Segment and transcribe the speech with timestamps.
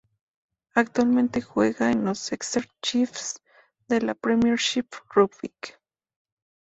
[0.73, 3.39] Actualmente juega en los Exeter Chiefs
[3.87, 5.53] de la Premiership Rugby.